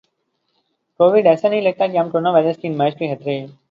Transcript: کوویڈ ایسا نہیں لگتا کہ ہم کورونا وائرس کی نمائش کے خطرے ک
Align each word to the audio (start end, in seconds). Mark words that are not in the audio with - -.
کوویڈ 0.99 1.27
ایسا 1.27 1.49
نہیں 1.49 1.61
لگتا 1.61 1.87
کہ 1.87 1.97
ہم 1.97 2.09
کورونا 2.09 2.31
وائرس 2.31 2.57
کی 2.57 2.67
نمائش 2.67 2.95
کے 2.95 3.15
خطرے 3.15 3.39
ک 3.39 3.51